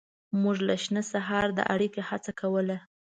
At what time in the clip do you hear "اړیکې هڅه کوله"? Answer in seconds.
1.73-2.77